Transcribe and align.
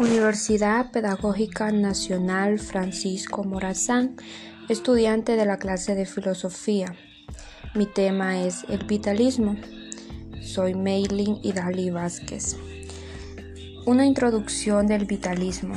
Universidad 0.00 0.92
Pedagógica 0.92 1.70
Nacional 1.72 2.58
Francisco 2.58 3.44
Morazán, 3.44 4.16
estudiante 4.70 5.36
de 5.36 5.44
la 5.44 5.58
clase 5.58 5.94
de 5.94 6.06
filosofía. 6.06 6.94
Mi 7.74 7.84
tema 7.84 8.40
es 8.42 8.64
el 8.70 8.86
vitalismo. 8.86 9.56
Soy 10.40 10.74
Meilin 10.74 11.38
Idali 11.42 11.90
Vázquez. 11.90 12.56
Una 13.84 14.06
introducción 14.06 14.86
del 14.86 15.04
vitalismo. 15.04 15.74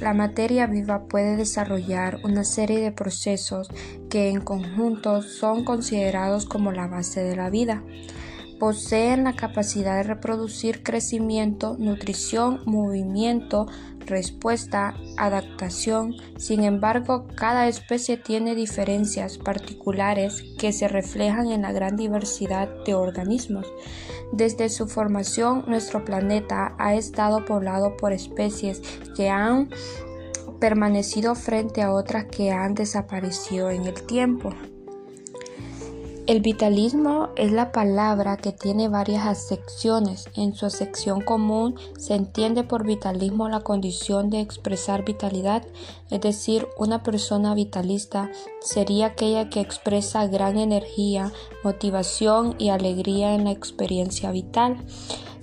La 0.00 0.14
materia 0.14 0.66
viva 0.66 1.04
puede 1.06 1.36
desarrollar 1.36 2.20
una 2.24 2.44
serie 2.44 2.80
de 2.80 2.92
procesos 2.92 3.68
que 4.08 4.30
en 4.30 4.40
conjunto 4.40 5.20
son 5.20 5.64
considerados 5.64 6.46
como 6.46 6.72
la 6.72 6.86
base 6.86 7.22
de 7.22 7.36
la 7.36 7.50
vida 7.50 7.82
poseen 8.58 9.24
la 9.24 9.34
capacidad 9.34 9.96
de 9.96 10.02
reproducir 10.02 10.82
crecimiento, 10.82 11.76
nutrición, 11.78 12.60
movimiento, 12.64 13.66
respuesta, 14.06 14.94
adaptación. 15.16 16.14
Sin 16.36 16.64
embargo, 16.64 17.26
cada 17.36 17.68
especie 17.68 18.16
tiene 18.16 18.54
diferencias 18.54 19.38
particulares 19.38 20.42
que 20.58 20.72
se 20.72 20.88
reflejan 20.88 21.50
en 21.50 21.62
la 21.62 21.72
gran 21.72 21.96
diversidad 21.96 22.68
de 22.84 22.94
organismos. 22.94 23.66
Desde 24.32 24.68
su 24.68 24.88
formación, 24.88 25.64
nuestro 25.66 26.04
planeta 26.04 26.74
ha 26.78 26.94
estado 26.94 27.44
poblado 27.44 27.96
por 27.96 28.12
especies 28.12 28.80
que 29.16 29.28
han 29.28 29.68
permanecido 30.58 31.34
frente 31.34 31.82
a 31.82 31.92
otras 31.92 32.24
que 32.26 32.50
han 32.50 32.74
desaparecido 32.74 33.70
en 33.70 33.84
el 33.84 34.02
tiempo. 34.06 34.50
El 36.26 36.40
vitalismo 36.40 37.28
es 37.36 37.52
la 37.52 37.70
palabra 37.70 38.36
que 38.36 38.50
tiene 38.50 38.88
varias 38.88 39.26
acepciones. 39.26 40.28
En 40.34 40.56
su 40.56 40.66
acepción 40.66 41.20
común 41.20 41.76
se 41.96 42.16
entiende 42.16 42.64
por 42.64 42.84
vitalismo 42.84 43.48
la 43.48 43.60
condición 43.60 44.28
de 44.28 44.40
expresar 44.40 45.04
vitalidad, 45.04 45.62
es 46.10 46.20
decir, 46.20 46.66
una 46.76 47.04
persona 47.04 47.54
vitalista 47.54 48.28
sería 48.60 49.06
aquella 49.06 49.50
que 49.50 49.60
expresa 49.60 50.26
gran 50.26 50.58
energía, 50.58 51.32
motivación 51.62 52.56
y 52.58 52.70
alegría 52.70 53.36
en 53.36 53.44
la 53.44 53.52
experiencia 53.52 54.32
vital. 54.32 54.78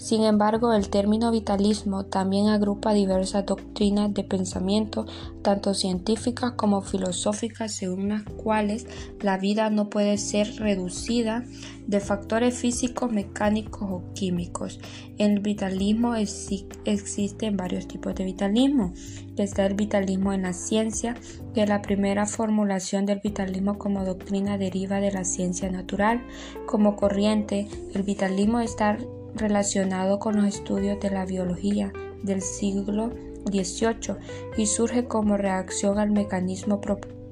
Sin 0.03 0.25
embargo, 0.25 0.73
el 0.73 0.89
término 0.89 1.31
vitalismo 1.31 2.03
también 2.03 2.49
agrupa 2.49 2.93
diversas 2.93 3.45
doctrinas 3.45 4.13
de 4.13 4.25
pensamiento, 4.25 5.05
tanto 5.41 5.73
científicas 5.73 6.51
como 6.57 6.81
filosóficas, 6.81 7.71
según 7.71 8.09
las 8.09 8.23
cuales 8.23 8.85
la 9.21 9.37
vida 9.37 9.69
no 9.69 9.89
puede 9.89 10.17
ser 10.17 10.57
reducida 10.57 11.45
de 11.87 12.01
factores 12.01 12.57
físicos, 12.57 13.13
mecánicos 13.13 13.83
o 13.89 14.03
químicos. 14.13 14.81
El 15.17 15.39
vitalismo 15.39 16.15
existen 16.15 17.55
varios 17.55 17.87
tipos 17.87 18.13
de 18.13 18.25
vitalismo. 18.25 18.93
Está 19.37 19.65
el 19.65 19.75
vitalismo 19.75 20.33
en 20.33 20.41
la 20.41 20.51
ciencia, 20.51 21.15
que 21.53 21.65
la 21.65 21.81
primera 21.81 22.25
formulación 22.25 23.05
del 23.05 23.21
vitalismo 23.23 23.77
como 23.77 24.03
doctrina 24.03 24.57
deriva 24.57 24.99
de 24.99 25.13
la 25.13 25.23
ciencia 25.23 25.71
natural. 25.71 26.25
Como 26.65 26.97
corriente, 26.97 27.69
el 27.93 28.03
vitalismo 28.03 28.59
está 28.59 28.97
relacionado 29.35 30.19
con 30.19 30.35
los 30.37 30.45
estudios 30.45 30.99
de 30.99 31.09
la 31.09 31.25
biología 31.25 31.91
del 32.23 32.41
siglo 32.41 33.11
XVIII 33.49 34.15
y 34.57 34.65
surge 34.65 35.05
como 35.05 35.37
reacción 35.37 35.99
al 35.99 36.11
mecanismo 36.11 36.79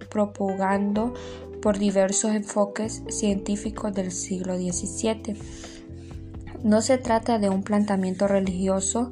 propagando 0.10 1.14
por 1.62 1.78
diversos 1.78 2.32
enfoques 2.32 3.04
científicos 3.10 3.94
del 3.94 4.12
siglo 4.12 4.56
XVII. 4.58 5.36
No 6.64 6.82
se 6.82 6.98
trata 6.98 7.40
de 7.40 7.50
un 7.50 7.64
planteamiento 7.64 8.28
religioso 8.28 9.12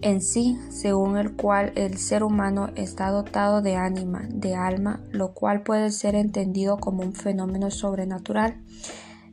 en 0.00 0.20
sí, 0.20 0.58
según 0.68 1.16
el 1.16 1.32
cual 1.32 1.72
el 1.76 1.96
ser 1.96 2.24
humano 2.24 2.68
está 2.74 3.08
dotado 3.10 3.62
de 3.62 3.76
ánima, 3.76 4.26
de 4.28 4.54
alma, 4.54 5.00
lo 5.10 5.32
cual 5.32 5.62
puede 5.62 5.90
ser 5.92 6.14
entendido 6.14 6.76
como 6.76 7.02
un 7.02 7.14
fenómeno 7.14 7.70
sobrenatural. 7.70 8.60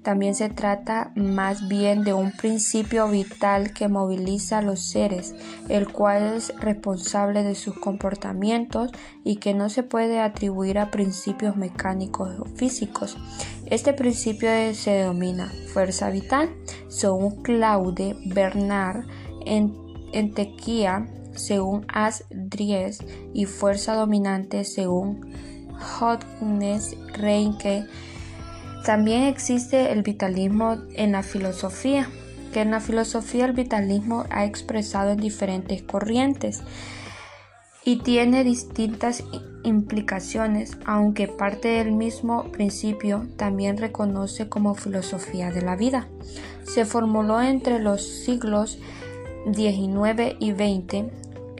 También 0.04 0.34
se 0.34 0.50
trata 0.50 1.12
más 1.16 1.68
bien 1.68 2.04
de 2.04 2.14
un 2.14 2.32
principio 2.32 3.08
vital 3.08 3.72
que 3.72 3.88
moviliza 3.88 4.58
a 4.58 4.62
los 4.64 4.80
seres, 4.80 5.36
el 5.70 5.92
cual 5.92 6.38
es 6.38 6.54
responsable 6.60 7.44
de 7.44 7.54
sus 7.54 7.78
comportamientos 7.78 8.92
y 9.24 9.36
que 9.36 9.54
no 9.54 9.70
se 9.70 9.84
puede 9.84 10.20
atribuir 10.20 10.80
a 10.80 10.90
principios 10.90 11.56
mecánicos 11.56 12.32
o 12.40 12.46
físicos. 12.46 13.16
Este 13.68 13.94
principio 13.94 14.50
se 14.74 14.92
denomina 14.92 15.52
fuerza 15.72 16.10
vital, 16.10 16.50
según 16.88 17.44
Claude 17.44 18.16
Bernard 18.26 19.06
en, 19.46 20.34
Tequía, 20.34 21.08
según 21.36 21.86
As 21.88 22.26
Dries, 22.32 23.00
y 23.34 23.46
fuerza 23.46 23.94
dominante, 23.94 24.66
según 24.66 25.32
Hodgnes 26.00 26.98
Reinke 27.14 27.86
también 28.86 29.24
existe 29.24 29.92
el 29.92 30.02
vitalismo 30.02 30.78
en 30.94 31.12
la 31.12 31.24
filosofía, 31.24 32.10
que 32.54 32.62
en 32.62 32.72
la 32.72 32.80
filosofía 32.80 33.46
el 33.46 33.54
vitalismo 33.54 34.26
ha 34.30 34.46
expresado 34.46 35.12
en 35.12 35.18
diferentes 35.18 35.82
corrientes 35.84 36.62
y 37.84 37.98
tiene 37.98 38.44
distintas 38.44 39.24
implicaciones, 39.64 40.78
aunque 40.86 41.28
parte 41.28 41.70
del 41.70 41.92
mismo 41.92 42.52
principio 42.52 43.28
también 43.38 43.78
reconoce 43.78 44.50
como 44.50 44.76
filosofía 44.76 45.52
de 45.52 45.62
la 45.62 45.76
vida. 45.76 46.08
Se 46.64 46.86
formuló 46.86 47.42
entre 47.42 47.80
los 47.80 48.04
siglos 48.04 48.80
XIX 49.54 50.36
y 50.40 50.52
XX 50.52 51.12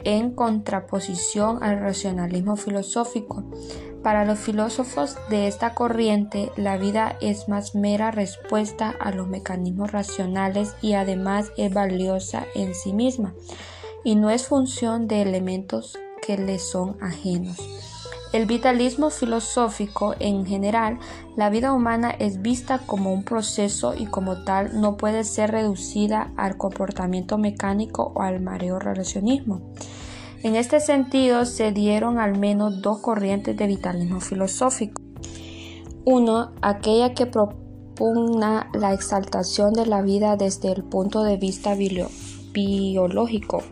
en 0.04 0.32
contraposición 0.32 1.62
al 1.62 1.80
racionalismo 1.80 2.56
filosófico. 2.56 3.44
Para 4.02 4.24
los 4.24 4.40
filósofos 4.40 5.16
de 5.30 5.46
esta 5.46 5.74
corriente, 5.74 6.50
la 6.56 6.76
vida 6.76 7.16
es 7.20 7.48
más 7.48 7.76
mera 7.76 8.10
respuesta 8.10 8.92
a 8.98 9.12
los 9.12 9.28
mecanismos 9.28 9.92
racionales 9.92 10.74
y 10.82 10.94
además 10.94 11.52
es 11.56 11.72
valiosa 11.72 12.44
en 12.56 12.74
sí 12.74 12.92
misma 12.92 13.32
y 14.02 14.16
no 14.16 14.30
es 14.30 14.46
función 14.48 15.06
de 15.06 15.22
elementos 15.22 15.96
que 16.26 16.36
le 16.36 16.58
son 16.58 16.96
ajenos. 17.00 17.58
El 18.32 18.46
vitalismo 18.46 19.10
filosófico 19.10 20.14
en 20.18 20.46
general, 20.46 20.98
la 21.36 21.50
vida 21.50 21.72
humana 21.72 22.10
es 22.18 22.40
vista 22.40 22.78
como 22.78 23.12
un 23.12 23.24
proceso 23.24 23.94
y 23.94 24.06
como 24.06 24.42
tal 24.42 24.80
no 24.80 24.96
puede 24.96 25.22
ser 25.22 25.50
reducida 25.52 26.32
al 26.36 26.56
comportamiento 26.56 27.36
mecánico 27.36 28.10
o 28.16 28.22
al 28.22 28.40
mareo 28.40 28.78
relacionismo. 28.78 29.74
En 30.42 30.56
este 30.56 30.80
sentido, 30.80 31.44
se 31.44 31.70
dieron 31.70 32.18
al 32.18 32.36
menos 32.36 32.82
dos 32.82 32.98
corrientes 32.98 33.56
de 33.56 33.68
vitalismo 33.68 34.20
filosófico. 34.20 35.00
Uno, 36.04 36.50
aquella 36.62 37.14
que 37.14 37.26
propugna 37.26 38.68
la 38.74 38.92
exaltación 38.92 39.72
de 39.72 39.86
la 39.86 40.02
vida 40.02 40.36
desde 40.36 40.72
el 40.72 40.82
punto 40.82 41.22
de 41.22 41.36
vista 41.36 41.76
biológico. 42.52 43.62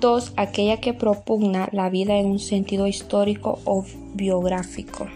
Dos, 0.00 0.32
aquella 0.36 0.80
que 0.80 0.94
propugna 0.94 1.68
la 1.72 1.90
vida 1.90 2.16
en 2.16 2.26
un 2.26 2.38
sentido 2.38 2.86
histórico 2.86 3.58
o 3.66 3.84
biográfico. 4.14 5.08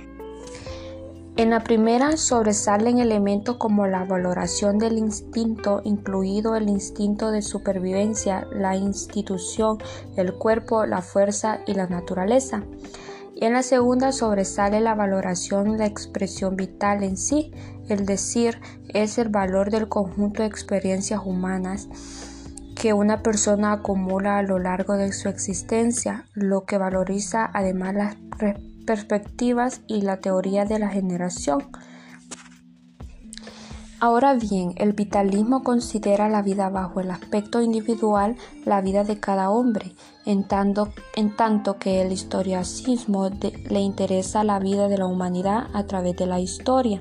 En 1.34 1.48
la 1.48 1.65
primera 1.65 2.19
sobresalen 2.19 2.98
elementos 2.98 3.56
como 3.56 3.87
la 3.87 4.04
valoración 4.04 4.78
del 4.78 4.98
instinto, 4.98 5.81
incluido 5.82 6.56
el 6.56 6.69
instinto 6.69 7.31
de 7.31 7.41
supervivencia, 7.41 8.47
la 8.53 8.76
institución, 8.76 9.78
el 10.16 10.34
cuerpo, 10.34 10.84
la 10.84 11.00
fuerza 11.00 11.60
y 11.66 11.72
la 11.72 11.87
naturaleza. 11.87 12.65
Y 13.34 13.47
en 13.47 13.54
la 13.54 13.62
segunda 13.62 14.12
sobresale 14.12 14.81
la 14.81 14.94
valoración 14.94 15.72
de 15.72 15.78
la 15.78 15.87
expresión 15.87 16.54
vital 16.54 17.03
en 17.03 17.16
sí, 17.16 17.50
el 17.88 18.04
decir 18.04 18.60
es 18.88 19.16
el 19.16 19.31
valor 19.31 19.71
del 19.71 19.88
conjunto 19.88 20.42
de 20.42 20.48
experiencias 20.48 21.22
humanas 21.24 21.89
que 22.74 22.92
una 22.92 23.22
persona 23.22 23.72
acumula 23.72 24.36
a 24.36 24.42
lo 24.42 24.59
largo 24.59 24.97
de 24.97 25.12
su 25.12 25.30
existencia, 25.30 26.27
lo 26.34 26.65
que 26.66 26.77
valoriza 26.77 27.48
además 27.54 27.95
las 27.95 28.16
perspectivas 28.82 29.80
y 29.86 30.02
la 30.02 30.18
teoría 30.18 30.64
de 30.64 30.78
la 30.78 30.88
generación. 30.88 31.64
Ahora 34.02 34.34
bien, 34.34 34.72
el 34.78 34.94
vitalismo 34.94 35.62
considera 35.62 36.28
la 36.28 36.42
vida 36.42 36.68
bajo 36.70 36.98
el 36.98 37.12
aspecto 37.12 37.62
individual, 37.62 38.36
la 38.64 38.80
vida 38.80 39.04
de 39.04 39.20
cada 39.20 39.48
hombre, 39.50 39.94
en 40.26 40.42
tanto, 40.48 40.92
en 41.14 41.36
tanto 41.36 41.78
que 41.78 42.02
el 42.02 42.10
historiacismo 42.10 43.30
le 43.30 43.78
interesa 43.78 44.42
la 44.42 44.58
vida 44.58 44.88
de 44.88 44.98
la 44.98 45.06
humanidad 45.06 45.68
a 45.72 45.84
través 45.86 46.16
de 46.16 46.26
la 46.26 46.40
historia. 46.40 47.00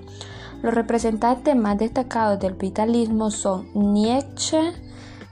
Los 0.61 0.75
representantes 0.75 1.55
más 1.55 1.79
destacados 1.79 2.39
del 2.39 2.53
vitalismo 2.53 3.31
son 3.31 3.67
Nietzsche, 3.73 4.71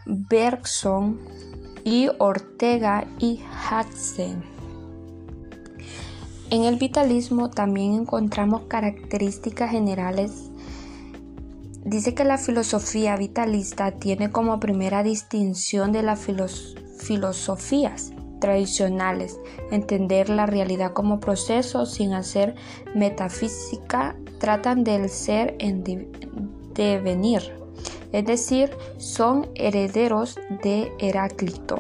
Bergson 0.08 1.20
y 1.84 2.10
Ortega 2.18 3.06
y 3.20 3.44
Haxen. 3.70 4.49
En 6.52 6.64
el 6.64 6.78
vitalismo 6.78 7.52
también 7.52 7.94
encontramos 7.94 8.64
características 8.64 9.70
generales. 9.70 10.50
Dice 11.86 12.16
que 12.16 12.24
la 12.24 12.40
filosofía 12.40 13.16
vitalista 13.18 13.92
tiene 13.92 14.32
como 14.32 14.60
primera 14.60 15.04
distinción 15.04 15.92
de 15.92 16.02
las 16.02 16.28
filosofías 17.00 18.14
tradicionales, 18.42 19.40
entender 19.70 20.30
la 20.30 20.48
realidad 20.48 20.94
como 20.94 21.20
proceso 21.20 21.86
sin 21.86 22.14
hacer 22.14 22.56
metafísica, 22.96 24.16
tratan 24.40 24.84
del 24.84 25.10
ser 25.10 25.56
en 25.60 25.84
devenir, 26.74 27.42
es 28.12 28.26
decir, 28.26 28.72
son 28.98 29.48
herederos 29.54 30.40
de 30.64 30.92
Heráclito. 31.00 31.78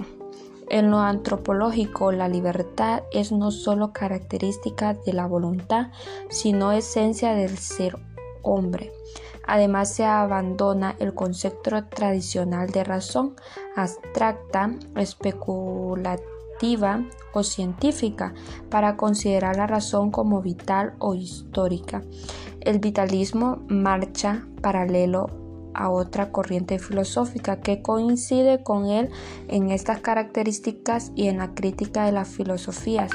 En 0.70 0.92
lo 0.92 1.00
antropológico, 1.00 2.12
la 2.12 2.28
libertad 2.28 3.02
es 3.12 3.32
no 3.32 3.50
solo 3.50 3.92
característica 3.92 4.94
de 4.94 5.14
la 5.14 5.26
voluntad, 5.26 5.88
sino 6.30 6.72
esencia 6.72 7.34
del 7.34 7.58
ser 7.58 7.98
hombre. 8.44 8.92
Además, 9.48 9.92
se 9.92 10.06
abandona 10.06 10.96
el 11.00 11.16
concepto 11.16 11.84
tradicional 11.86 12.70
de 12.70 12.84
razón 12.84 13.36
abstracta, 13.76 14.76
especulativa 14.96 17.04
o 17.34 17.42
científica 17.42 18.36
para 18.70 18.96
considerar 18.96 19.58
la 19.58 19.66
razón 19.66 20.12
como 20.12 20.44
vital 20.44 20.94
o 21.00 21.16
histórica. 21.16 22.04
El 22.62 22.78
vitalismo 22.78 23.64
marcha 23.70 24.46
paralelo 24.62 25.39
a 25.74 25.90
otra 25.90 26.32
corriente 26.32 26.80
filosófica 26.80 27.62
que 27.62 27.82
coincide 27.82 28.64
con 28.64 28.88
él 28.88 29.10
en 29.48 29.72
estas 29.72 30.00
características 30.00 31.12
y 31.16 31.28
en 31.28 31.38
la 31.38 31.54
crítica 31.54 32.06
de 32.06 32.12
las 32.12 32.30
filosofías 32.30 33.12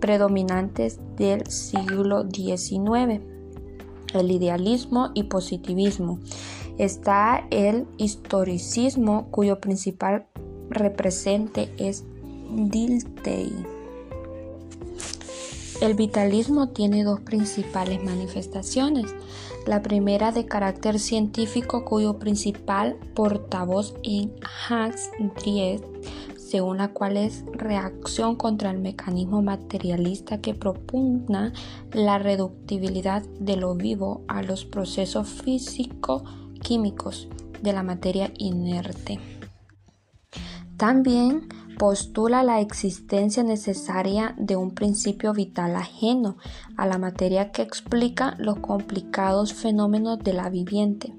predominantes 0.00 0.98
del 1.16 1.46
siglo 1.46 2.24
XIX, 2.28 3.20
el 4.14 4.30
idealismo 4.30 5.10
y 5.14 5.24
positivismo. 5.24 6.18
Está 6.78 7.46
el 7.50 7.86
historicismo 7.98 9.28
cuyo 9.30 9.60
principal 9.60 10.26
represente 10.70 11.72
es 11.78 12.04
Dilthey. 12.50 13.52
El 15.80 15.94
vitalismo 15.94 16.68
tiene 16.68 17.02
dos 17.02 17.20
principales 17.20 18.02
manifestaciones. 18.04 19.14
La 19.66 19.80
primera 19.80 20.32
de 20.32 20.46
carácter 20.46 20.98
científico 20.98 21.84
cuyo 21.84 22.18
principal 22.18 22.96
portavoz 23.14 23.94
en 24.02 24.34
Hans 24.68 25.08
Driest, 25.36 25.84
según 26.36 26.78
la 26.78 26.88
cual 26.88 27.16
es 27.16 27.44
reacción 27.52 28.34
contra 28.34 28.72
el 28.72 28.78
mecanismo 28.78 29.40
materialista 29.40 30.40
que 30.40 30.54
propugna 30.54 31.52
la 31.92 32.18
reductibilidad 32.18 33.22
de 33.38 33.56
lo 33.56 33.76
vivo 33.76 34.22
a 34.26 34.42
los 34.42 34.64
procesos 34.64 35.28
físico-químicos 35.28 37.28
de 37.62 37.72
la 37.72 37.84
materia 37.84 38.32
inerte. 38.38 39.20
También 40.76 41.46
postula 41.78 42.42
la 42.42 42.60
existencia 42.60 43.42
necesaria 43.42 44.34
de 44.38 44.56
un 44.56 44.74
principio 44.74 45.32
vital 45.32 45.76
ajeno 45.76 46.36
a 46.76 46.86
la 46.86 46.98
materia 46.98 47.50
que 47.52 47.62
explica 47.62 48.34
los 48.38 48.58
complicados 48.58 49.54
fenómenos 49.54 50.18
de 50.20 50.32
la 50.32 50.48
viviente. 50.50 51.14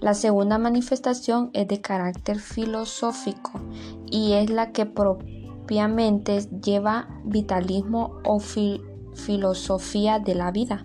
La 0.00 0.14
segunda 0.14 0.58
manifestación 0.58 1.50
es 1.52 1.68
de 1.68 1.80
carácter 1.80 2.40
filosófico 2.40 3.60
y 4.10 4.32
es 4.32 4.50
la 4.50 4.72
que 4.72 4.84
propiamente 4.84 6.40
lleva 6.60 7.08
vitalismo 7.24 8.18
o 8.24 8.40
filosofía 9.14 10.18
de 10.18 10.34
la 10.34 10.50
vida. 10.50 10.84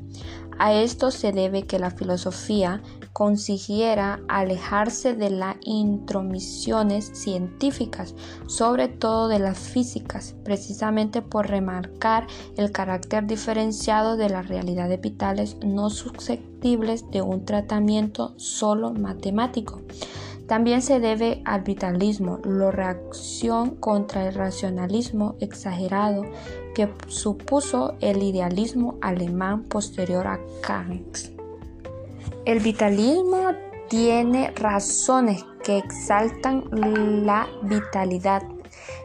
A 0.60 0.74
esto 0.74 1.12
se 1.12 1.32
debe 1.32 1.64
que 1.64 1.78
la 1.78 1.92
filosofía 1.92 2.82
consiguiera 3.14 4.20
alejarse 4.28 5.16
de 5.16 5.30
las 5.30 5.56
intromisiones 5.62 7.12
científicas, 7.14 8.16
sobre 8.48 8.88
todo 8.88 9.28
de 9.28 9.40
las 9.40 9.58
físicas, 9.58 10.36
precisamente 10.44 11.22
por 11.22 11.48
remarcar 11.48 12.28
el 12.58 12.72
carácter 12.72 13.28
diferenciado 13.28 14.18
de 14.18 14.30
las 14.30 14.48
realidades 14.48 15.02
vitales 15.02 15.58
no 15.64 15.90
susceptibles 15.90 17.10
de 17.12 17.22
un 17.22 17.46
tratamiento 17.46 18.34
solo 18.38 18.94
matemático. 18.94 19.82
También 20.48 20.82
se 20.82 21.02
debe 21.02 21.42
al 21.44 21.62
vitalismo, 21.62 22.40
la 22.46 22.72
reacción 22.72 23.76
contra 23.76 24.28
el 24.28 24.34
racionalismo 24.34 25.36
exagerado 25.42 26.24
que 26.74 26.90
supuso 27.08 27.96
el 28.00 28.24
idealismo 28.24 28.98
alemán 29.02 29.64
posterior 29.64 30.26
a 30.26 30.40
Kant. 30.62 31.18
El 32.46 32.60
vitalismo 32.62 33.52
tiene 33.90 34.52
razones 34.52 35.44
que 35.66 35.80
exaltan 35.80 36.64
la 37.26 37.48
vitalidad 37.64 38.44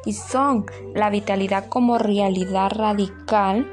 y 0.04 0.12
son 0.12 0.66
la 0.94 1.10
vitalidad 1.10 1.66
como 1.68 1.98
realidad 1.98 2.70
radical. 2.70 3.68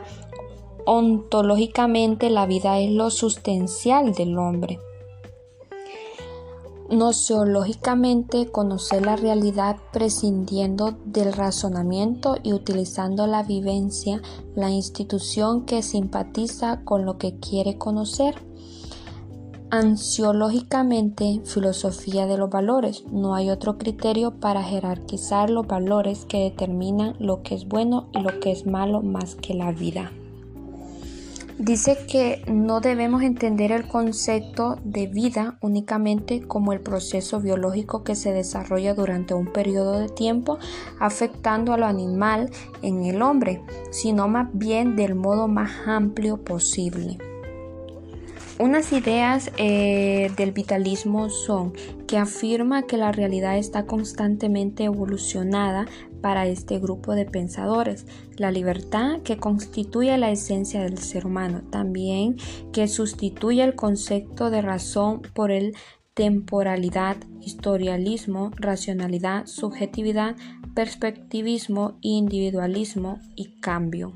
Ontológicamente 0.86 2.32
la 2.32 2.48
vida 2.48 2.80
es 2.80 2.92
lo 2.92 3.12
sustancial 3.12 4.14
del 4.14 4.40
hombre. 4.40 4.80
Nociológicamente 6.92 8.48
conocer 8.48 9.06
la 9.06 9.16
realidad 9.16 9.78
prescindiendo 9.94 10.98
del 11.06 11.34
razonamiento 11.34 12.38
y 12.42 12.54
utilizando 12.54 13.28
la 13.28 13.44
vivencia, 13.44 14.24
la 14.56 14.72
institución 14.72 15.66
que 15.66 15.84
simpatiza 15.84 16.84
con 16.86 17.06
lo 17.06 17.20
que 17.20 17.40
quiere 17.40 17.78
conocer. 17.78 18.36
Ansiológicamente, 19.70 21.42
filosofía 21.46 22.26
de 22.26 22.40
los 22.40 22.50
valores. 22.50 23.04
No 23.12 23.36
hay 23.36 23.52
otro 23.52 23.78
criterio 23.78 24.40
para 24.40 24.64
jerarquizar 24.64 25.52
los 25.52 25.68
valores 25.68 26.26
que 26.26 26.40
determinan 26.40 27.16
lo 27.20 27.44
que 27.44 27.54
es 27.54 27.68
bueno 27.68 28.10
y 28.14 28.22
lo 28.22 28.40
que 28.40 28.52
es 28.52 28.66
malo 28.66 29.04
más 29.04 29.36
que 29.36 29.54
la 29.54 29.72
vida. 29.72 30.12
Dice 31.60 31.98
que 32.08 32.42
no 32.48 32.80
debemos 32.80 33.22
entender 33.22 33.74
el 33.74 33.86
concepto 33.86 34.80
de 34.86 35.08
vida 35.08 35.58
únicamente 35.60 36.42
como 36.42 36.72
el 36.72 36.80
proceso 36.80 37.42
biológico 37.42 38.06
que 38.06 38.16
se 38.16 38.32
desarrolla 38.32 38.94
durante 38.94 39.34
un 39.34 39.52
periodo 39.52 40.00
de 40.00 40.08
tiempo 40.08 40.58
afectando 41.02 41.74
a 41.74 41.78
lo 41.78 41.86
animal 41.86 42.50
en 42.82 43.04
el 43.04 43.22
hombre, 43.22 43.62
sino 43.92 44.30
más 44.30 44.48
bien 44.54 44.96
del 44.96 45.16
modo 45.16 45.50
más 45.50 45.70
amplio 45.86 46.38
posible. 46.38 47.18
Unas 48.62 48.92
ideas 48.92 49.52
eh, 49.58 50.34
del 50.36 50.52
vitalismo 50.52 51.30
son 51.30 51.72
que 52.08 52.18
afirma 52.18 52.82
que 52.82 52.98
la 52.98 53.14
realidad 53.14 53.58
está 53.58 53.86
constantemente 53.86 54.84
evolucionada 54.84 55.86
para 56.22 56.46
este 56.46 56.78
grupo 56.78 57.16
de 57.16 57.24
pensadores, 57.24 58.06
la 58.36 58.52
libertad 58.52 59.22
que 59.22 59.38
constituye 59.38 60.18
la 60.18 60.30
esencia 60.30 60.84
del 60.84 60.98
ser 60.98 61.26
humano, 61.26 61.62
también 61.72 62.36
que 62.74 62.90
sustituye 62.90 63.64
el 63.64 63.76
concepto 63.76 64.50
de 64.50 64.62
razón 64.62 65.22
por 65.34 65.52
el 65.52 65.74
temporalidad, 66.14 67.16
historialismo, 67.40 68.52
racionalidad, 68.58 69.46
subjetividad, 69.46 70.36
perspectivismo, 70.76 71.98
individualismo 72.02 73.22
y 73.38 73.58
cambio. 73.62 74.12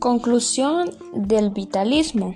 Conclusión 0.00 0.92
del 1.12 1.50
vitalismo. 1.50 2.34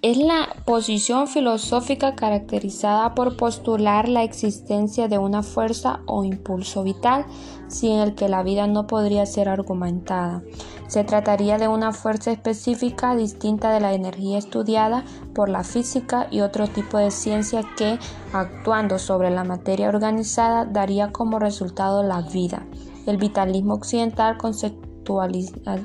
Es 0.00 0.16
la 0.16 0.48
posición 0.64 1.28
filosófica 1.28 2.14
caracterizada 2.14 3.14
por 3.14 3.36
postular 3.36 4.08
la 4.08 4.22
existencia 4.22 5.06
de 5.06 5.18
una 5.18 5.42
fuerza 5.42 6.00
o 6.06 6.24
impulso 6.24 6.82
vital, 6.82 7.26
sin 7.68 7.98
el 7.98 8.14
que 8.14 8.30
la 8.30 8.42
vida 8.42 8.66
no 8.66 8.86
podría 8.86 9.26
ser 9.26 9.50
argumentada. 9.50 10.42
Se 10.86 11.04
trataría 11.04 11.58
de 11.58 11.68
una 11.68 11.92
fuerza 11.92 12.32
específica 12.32 13.14
distinta 13.14 13.70
de 13.70 13.80
la 13.80 13.92
energía 13.92 14.38
estudiada 14.38 15.04
por 15.34 15.50
la 15.50 15.64
física 15.64 16.28
y 16.30 16.40
otro 16.40 16.66
tipo 16.66 16.96
de 16.96 17.10
ciencia 17.10 17.60
que, 17.76 17.98
actuando 18.32 18.98
sobre 18.98 19.28
la 19.28 19.44
materia 19.44 19.90
organizada, 19.90 20.64
daría 20.64 21.12
como 21.12 21.38
resultado 21.38 22.02
la 22.02 22.22
vida. 22.22 22.66
El 23.04 23.18
vitalismo 23.18 23.74
occidental 23.74 24.38
conceptualiza 24.38 25.76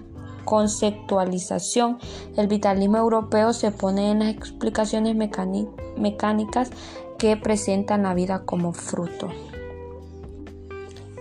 conceptualización, 0.49 1.99
el 2.35 2.47
vitalismo 2.47 2.97
europeo 2.97 3.53
se 3.53 3.69
pone 3.69 4.09
en 4.09 4.17
las 4.17 4.29
explicaciones 4.29 5.15
mecánicas 5.15 6.71
que 7.19 7.37
presentan 7.37 8.01
la 8.01 8.15
vida 8.15 8.45
como 8.45 8.73
fruto. 8.73 9.29